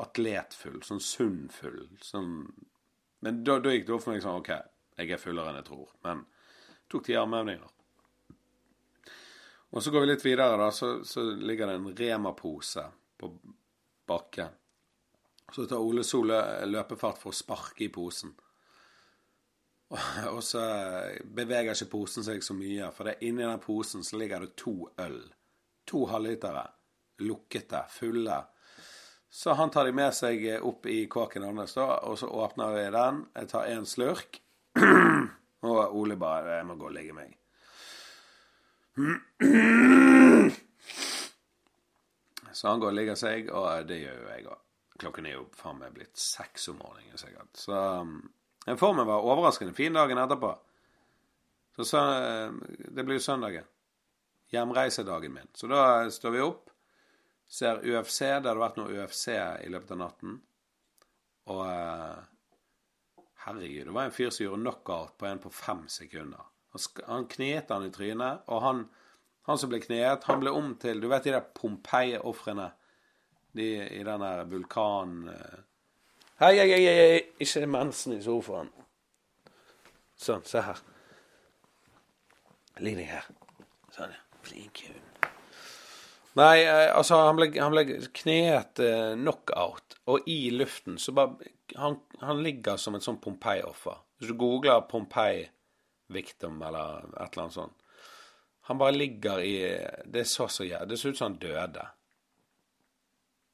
[0.02, 0.80] atletfull.
[0.82, 1.84] Sånn sunnfull.
[2.02, 2.32] Sånn
[3.22, 4.48] men da, da gikk det opp for meg sånn OK,
[4.98, 5.90] jeg er fullere enn jeg tror.
[6.02, 6.24] Men
[6.90, 7.68] tok ti armhevninger.
[9.72, 12.82] Og så går vi litt videre, da, så, så ligger det en Rema-pose
[13.22, 13.30] på
[14.10, 14.58] bakken.
[15.52, 18.32] Så tar Ole Sole løpefart for å sparke i posen.
[20.30, 20.62] Og så
[21.36, 24.88] beveger ikke posen seg så mye, for det inni den posen så ligger det to
[25.04, 25.18] øl.
[25.92, 26.64] To halvlitere
[27.22, 28.44] lukkete, fulle.
[29.30, 33.22] Så han tar de med seg opp i kåken hans, og så åpner vi den.
[33.36, 34.40] Jeg tar én slurk.
[35.68, 37.36] og Ole bare 'Jeg må gå og legge meg'.
[42.52, 44.71] Så han går og ligger seg, og det gjør jo jeg òg.
[45.02, 47.50] Klokken er jo faen meg blitt seks om morgenen sikkert.
[47.58, 48.20] Så um,
[48.78, 50.52] formen var overraskende fin dagen etterpå.
[51.74, 52.02] Så, så
[52.86, 53.66] det blir jo søndagen.
[54.52, 55.48] Hjemreisedagen min.
[55.56, 56.70] Så da står vi opp,
[57.48, 58.20] ser UFC.
[58.20, 60.36] Det hadde vært noe UFC i løpet av natten.
[61.50, 62.20] Og uh,
[63.46, 66.46] herregud, det var en fyr som gjorde knockout på en på fem sekunder.
[67.08, 68.86] Han knet han i trynet, og han,
[69.48, 72.70] han som ble kneet, han ble om til Du vet de der Pompeii-ofrene?
[73.56, 75.28] De i den der vulkan...
[75.28, 75.60] Uh,
[76.40, 78.72] hei, hei, hei, hei, ikke mensen i sofaen.
[80.16, 80.82] Sånn, se her.
[82.80, 83.26] Ligg deg her.
[83.92, 84.22] Sånn, ja.
[84.42, 85.12] Flink hund.
[86.38, 87.84] Nei, eh, altså, han ble, han ble
[88.16, 94.00] kneet eh, knockout, og i luften så bare Han, han ligger som et sånn Pompeii-offer.
[94.18, 97.78] Hvis du googler Pompeii-victim eller et eller annet sånt
[98.68, 99.54] Han bare ligger i
[100.04, 101.86] Det er så så jævlig Det ser ut som han døde.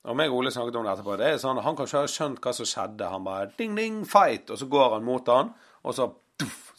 [0.09, 1.17] Og meg og Ole snakket om det etterpå.
[1.21, 3.11] Det er sånn, Han kan ikke ha skjønt hva som skjedde.
[3.13, 4.49] Han bare ding, ding, fight!
[4.51, 5.53] Og så går han mot han,
[5.85, 6.09] og så,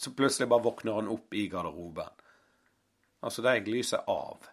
[0.02, 2.10] så plutselig bare våkner han opp i garderoben.
[3.20, 4.50] Altså, det gikk lyset av.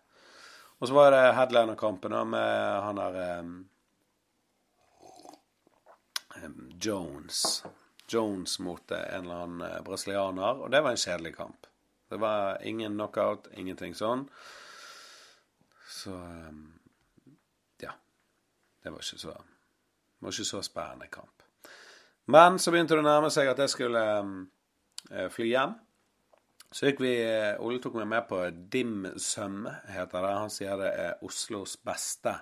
[0.77, 3.55] Og så var det headliner-kampen med han der um,
[6.77, 7.63] Jones.
[8.07, 11.65] Jones mot en eller annen eh, brasilianer, og det var en kjedelig kamp.
[12.07, 14.27] Det var ingen knockout, ingenting sånn.
[15.89, 16.76] Så um.
[18.87, 19.33] Det var ikke så
[20.23, 21.43] var ikke så spennende kamp.
[22.31, 24.37] Men så begynte det å nærme seg at jeg skulle um,
[25.31, 25.75] fly hjem.
[26.71, 30.31] Så gikk vi eh, Ole tok meg med på Dim Sum, heter det.
[30.35, 32.33] Han sier det er Oslos beste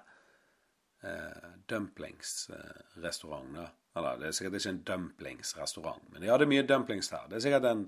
[1.06, 3.60] eh, dumplingsrestaurant.
[3.62, 7.30] Eh, Eller det er sikkert ikke en dumplingsrestaurant, men de hadde mye dumplings her.
[7.30, 7.86] Det er sikkert en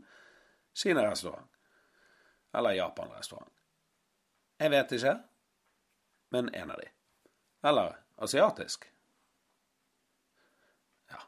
[0.78, 1.50] kinarestaurant.
[2.56, 3.52] Eller japanrestaurant.
[4.62, 5.16] Jeg vet ikke,
[6.34, 6.88] men en av de.
[7.68, 8.88] Eller asiatisk.
[11.12, 11.22] Ja,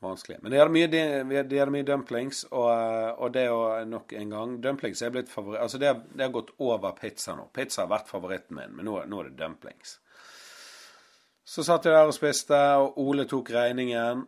[0.00, 0.38] Vanskelig.
[0.42, 2.70] Men de hadde mye, mye dumplings, og,
[3.16, 5.62] og, det er nok en gang Dumplings er blitt favoritt...
[5.62, 7.50] Altså, det har, det har, gått over pizza nå.
[7.54, 9.98] Pizza har vært favoritten min, men nå, nå er det dumplings.
[11.50, 14.22] Så satt jeg der og spiste, og Ole tok regningen.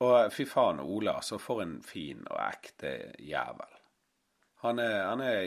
[0.00, 1.40] Og fy faen, Ole, altså.
[1.42, 3.76] For en fin og ekte jævel.
[4.62, 5.40] Han er, han er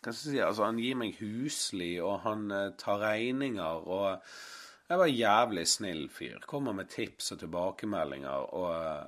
[0.00, 0.40] Hva skal jeg si?
[0.44, 4.22] Altså, han gir meg huslig, og han eh, tar regninger, og
[4.90, 6.40] jeg var en jævlig snill fyr.
[6.50, 9.04] Kommer med tips og tilbakemeldinger og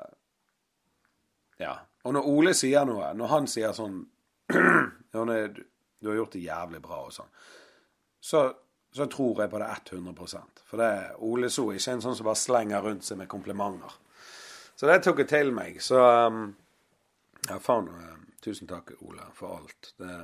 [1.59, 1.75] Ja.
[2.05, 4.01] Og når Ole sier noe, når han sier sånn
[5.13, 7.29] du har gjort det jævlig bra og sånn,
[8.23, 8.45] så,
[8.95, 12.41] så tror jeg på det 100 For det, Ole So ikke en sånn som bare
[12.41, 13.99] slenger rundt seg med komplimenter.
[14.75, 15.83] Så det tok jeg til meg.
[15.83, 16.55] Så um,
[17.49, 17.89] ja, faen.
[17.91, 19.93] Uh, tusen takk, Ole, for alt.
[19.99, 20.17] Det,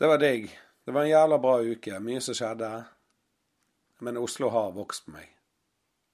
[0.00, 0.48] det var digg.
[0.84, 2.00] Det var en jævla bra uke.
[2.00, 2.72] Mye som skjedde.
[3.98, 5.34] Men Oslo har vokst på meg.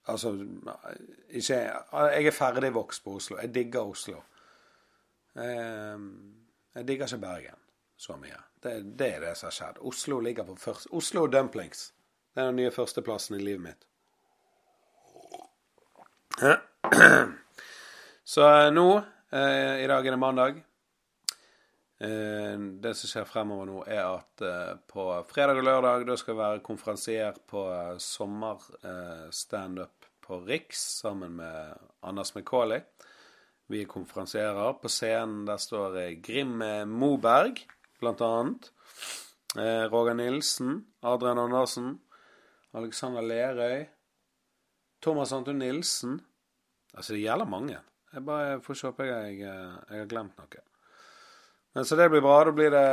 [0.06, 0.32] Altså
[1.28, 3.38] ikke Jeg er ferdig vokst på Oslo.
[3.40, 4.22] Jeg digger Oslo.
[5.40, 6.34] Ehm,
[6.74, 7.60] jeg digger ikke Bergen
[7.96, 8.36] så mye.
[8.62, 9.80] Det, det er det som har skjedd.
[9.80, 10.86] Oslo ligger på først.
[10.92, 11.92] Oslo Dumplings.
[12.34, 13.86] Det er den nye førsteplassen i livet mitt.
[18.24, 18.88] Så eh, nå,
[19.32, 20.62] eh, i dag er det mandag.
[22.02, 26.34] Eh, det som skjer fremover nå, er at eh, på fredag og lørdag da skal
[26.34, 32.80] jeg være konferansier på eh, sommerstandup på Riks sammen med Anders Mikaeli.
[33.70, 34.74] Vi konferansierer.
[34.80, 37.62] På scenen der står Grim Moberg,
[38.00, 38.68] blant annet.
[39.54, 41.94] Roger Nilsen, Adrian Andersen,
[42.76, 43.86] Alexander Lerøy,
[45.00, 46.18] Thomas Anton Nilsen.
[46.92, 47.80] Altså, det gjelder mange.
[48.12, 50.64] Jeg bare får se om jeg, jeg har glemt noe.
[51.74, 52.44] Men Så det blir bra.
[52.44, 52.90] Da blir det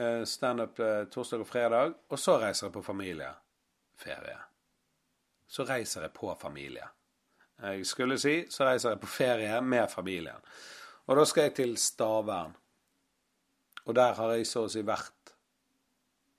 [0.00, 1.94] uh, standup uh, torsdag og fredag.
[2.08, 4.40] Og så reiser jeg på familieferie.
[5.48, 6.88] Så reiser jeg på familie.
[7.62, 10.42] Jeg skulle si så reiser jeg på ferie med familien.
[11.06, 12.52] Og da skal jeg til Stavern.
[13.84, 15.32] Og der har jeg så å si vært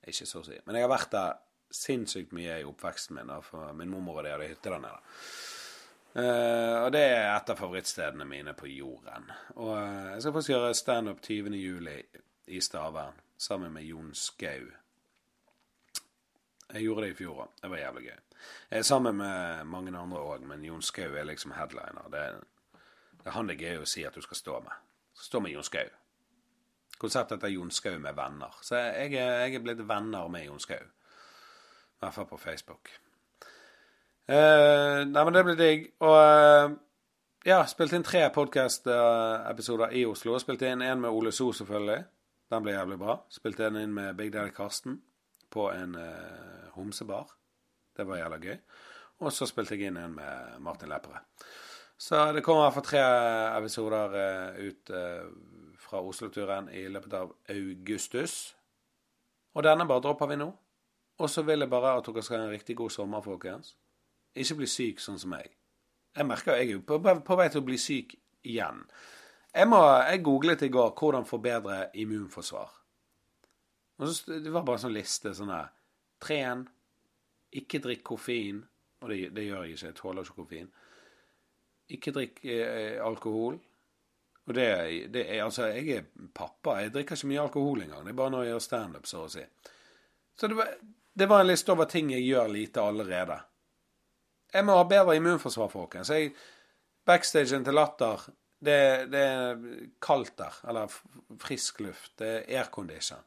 [0.06, 1.38] Ikke så å si, men jeg har vært der
[1.74, 3.32] sinnssykt mye i oppveksten min.
[3.42, 5.00] For min mormor og de hadde hytte der nede.
[6.16, 9.28] Uh, og det er et av favorittstedene mine på jorden.
[9.60, 12.22] Og uh, jeg skal faktisk gjøre standup 20.07.
[12.48, 14.70] i Stavern sammen med Jon Skau.
[16.74, 17.52] Jeg gjorde det i fjor òg.
[17.62, 18.22] Det var jævlig gøy.
[18.72, 22.08] Jeg er sammen med mange andre òg, men Jon Skau er liksom headliner.
[22.12, 22.40] Det er,
[23.20, 24.84] det er han det er gøy å si at du skal stå med.
[25.20, 25.88] Stå med Jon Skau.
[27.00, 28.56] Konseptet heter Jon Skau med venner.
[28.64, 30.80] Så jeg, jeg er blitt venner med Jon Skau.
[30.80, 32.92] I hvert fall på Facebook.
[34.26, 35.86] Eh, nei, men det blir digg.
[36.02, 36.74] Og uh,
[37.46, 40.40] ja, spilte inn tre podkast-episoder i Oslo.
[40.42, 42.00] Spilte inn en med Ole So, selvfølgelig.
[42.50, 43.20] Den ble jævlig bra.
[43.34, 44.98] Spilte en inn med Big Daddy Karsten
[45.54, 47.30] på en uh, homsebar.
[47.96, 48.58] Det var jævla gøy.
[49.22, 51.46] Og så spilte jeg inn en med Martin Lepperød.
[51.98, 53.04] Så det kommer i hvert fall tre
[53.56, 54.16] episoder
[54.60, 54.92] ut
[55.80, 58.34] fra Oslo-turen i løpet av augustus.
[59.56, 60.50] Og denne bare dropper vi nå.
[61.24, 63.78] Og så vil jeg bare at dere skal ha en riktig god sommer, folkens.
[64.36, 65.52] Ikke bli syk sånn som meg.
[66.16, 68.16] Jeg merker jeg er på, på vei til å bli syk
[68.48, 68.84] igjen.
[69.56, 72.74] Jeg, må, jeg googlet i går 'hvordan forbedre immunforsvar'.
[73.98, 75.34] Og så, Det var bare en sånn liste.
[75.34, 75.70] sånn her.
[76.20, 76.68] Tren.
[77.52, 78.66] Ikke drikk koffein.
[79.02, 79.86] Og det, det, gjør jeg ikke.
[79.86, 80.70] Jeg tåler ikke koffein.
[81.90, 83.60] Ikke drikk eh, alkohol.
[84.46, 84.68] Og det,
[85.14, 86.82] det, er altså Jeg er pappa.
[86.82, 88.04] Jeg drikker ikke mye alkohol engang.
[88.04, 89.46] Det er bare når jeg gjør standup, så å si.
[90.36, 90.74] Så det var,
[91.14, 93.40] det var en liste over ting jeg gjør lite allerede.
[94.56, 96.10] Jeg må ha bedre immunforsvar, folkens.
[96.10, 96.32] Jeg,
[97.06, 98.22] backstagen til Latter,
[98.64, 98.80] det,
[99.12, 99.64] det, er
[100.02, 100.60] kaldt der.
[100.70, 100.94] Eller
[101.44, 102.14] frisk luft.
[102.20, 103.24] Det er aircondition.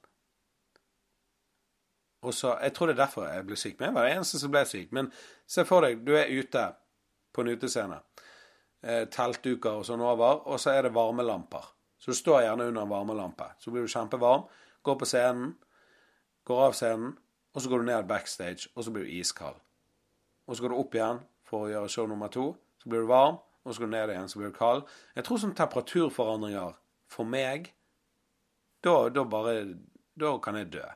[2.22, 3.76] Og så, Jeg tror det er derfor jeg ble syk.
[3.78, 4.88] Men jeg var den eneste som ble syk.
[4.92, 5.12] Men
[5.46, 6.64] se for deg, du er ute
[7.34, 8.00] på en utescene.
[8.82, 11.70] Eh, teltduker og sånn over, og så er det varmelamper.
[11.98, 13.52] Så du står gjerne under en varmelampe.
[13.58, 14.46] Så blir du kjempevarm,
[14.86, 15.56] går på scenen,
[16.46, 17.16] går av scenen,
[17.52, 19.58] og så går du ned backstage, og så blir du iskald.
[20.48, 22.50] Og så går du opp igjen for å gjøre show nummer to.
[22.80, 24.86] Så blir du varm, og så går du ned igjen, så blir du kald.
[25.16, 26.78] Jeg tror som temperaturforandringer
[27.12, 27.72] for meg
[28.84, 29.60] da, da bare
[30.18, 30.86] Da kan jeg dø.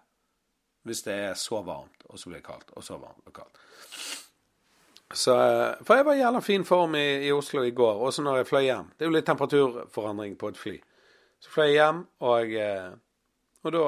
[0.83, 3.61] Hvis det er så varmt, og så blir det kaldt, og så varmt og kaldt.
[5.15, 8.25] Så, eh, for jeg var i jævla fin form i, i, Oslo i går, også
[8.25, 8.89] når jeg fløy hjem.
[8.97, 10.75] Det er jo litt temperaturforandring på et fly.
[11.39, 12.91] Så fløy jeg hjem, og, eh,
[13.63, 13.85] og da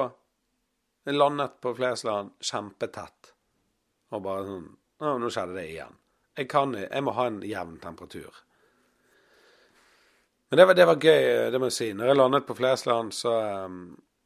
[1.05, 3.33] jeg landet på Flesland kjempetett.
[4.13, 4.69] Og bare sånn
[5.01, 5.95] å, nå skjedde det igjen.
[6.35, 8.43] Jeg, kan, jeg må ha en jevn temperatur.
[10.49, 11.87] Men det var, det var, gøy, det må jeg si.
[11.97, 13.79] Når jeg landet på Flesland, så, ehm,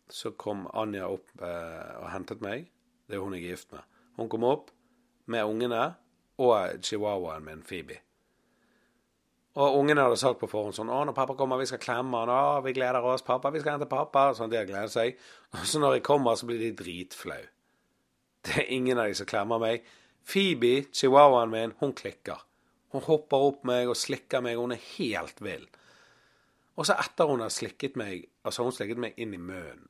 [0.10, 2.67] så kom Anja opp eh, og hentet meg.
[3.10, 3.88] Det er hun jeg er gift med.
[4.19, 4.69] Hun kom opp
[5.32, 5.84] med ungene
[6.39, 8.01] og chihuahuaen min, Phoebe.
[9.60, 12.29] Og ungene hadde sagt på forhånd sånn 'Å, når pappa kommer, vi skal klemme han.
[12.29, 13.25] Å, vi gleder oss.
[13.25, 15.17] Pappa, vi skal hente pappa.' Sånn, de har gledet seg.
[15.58, 17.41] Og så når jeg kommer, så blir de dritflau.
[18.45, 19.84] Det er ingen av de som klemmer meg.
[20.27, 22.41] Phoebe, chihuahuaen min, hun klikker.
[22.93, 24.58] Hun hopper opp meg og slikker meg.
[24.58, 25.67] Hun er helt vill.
[26.79, 29.88] Og så etter hun har slikket meg Altså, hun slikket meg inn i munnen.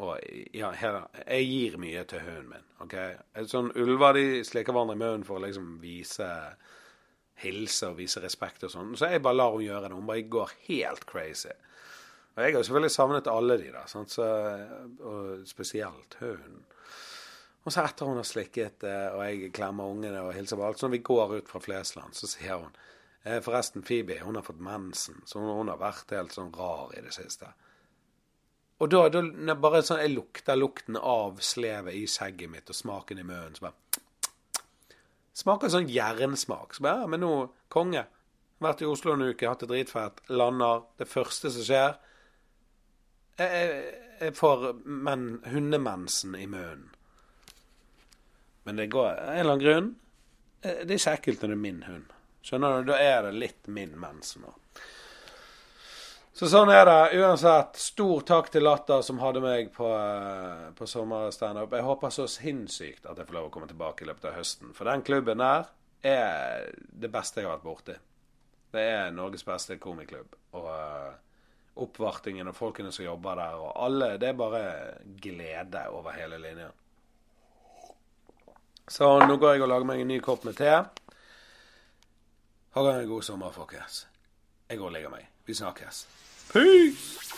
[0.00, 0.20] Og
[0.56, 2.68] ja, her, jeg gir mye til hunden min.
[2.80, 2.94] ok?
[3.50, 6.28] Sånn Ulver de slikker hverandre i munnen for å liksom vise
[7.40, 8.94] Hilse og vise respekt og sånn.
[8.96, 9.96] Så jeg bare lar hun gjøre det.
[9.96, 11.52] Hun bare går helt crazy.
[12.36, 13.84] Og jeg har selvfølgelig savnet alle de, da.
[13.90, 14.12] Sant?
[14.12, 14.26] Så,
[15.00, 16.62] og spesielt hunden.
[17.64, 20.80] Og så etter hun har slikket, eh, og jeg klemmer ungene og hilser på alt,
[20.80, 22.70] så når vi går ut fra Flesland, så sier hun
[23.24, 27.04] eh, Forresten, Phoebe, hun har fått mensen, så hun, har vært helt sånn rar i
[27.04, 27.50] det siste.
[28.80, 33.20] Og da, da bare sånn, jeg lukter lukten av slevet i skjegget mitt og smaken
[33.20, 33.58] i munnen.
[33.58, 33.76] Så bare
[35.40, 36.74] Smaker sånn jernsmak.
[36.74, 37.34] Så bare, ja, men nå,
[37.72, 38.04] konge.
[38.60, 40.20] Vært i Oslo en uke, hatt det dritfett.
[40.32, 40.82] Lander.
[41.00, 41.94] Det første som skjer
[43.40, 46.90] Jeg, jeg, jeg får men, hundemensen i munnen.
[48.70, 49.86] Men det går en eller annen grunn
[50.62, 52.12] eh, Det er ikke ekkelt når det er min hund.
[52.46, 52.92] Skjønner du?
[52.92, 54.52] Da er det litt min mens nå.
[56.38, 57.18] Så sånn er det.
[57.18, 61.74] Uansett, stor takk til Latter som hadde meg på, eh, på sommerstandup.
[61.74, 64.70] Jeg håper så sinnssykt at jeg får lov å komme tilbake i løpet av høsten.
[64.78, 65.66] For den klubben der
[66.06, 67.98] er det beste jeg har vært borti.
[68.70, 70.38] Det er Norges beste komiklubb.
[70.54, 71.10] Og uh,
[71.82, 74.62] oppvartingen og folkene som jobber der, og alle Det er bare
[75.26, 76.78] glede over hele linjen.
[78.90, 80.70] Så nå går jeg og lager meg en ny kopp med te.
[82.74, 84.06] Ha en god sommer, folkens.
[84.70, 85.28] Jeg går og legger meg.
[85.46, 86.06] Vi snakkes.
[86.50, 87.30] Peace!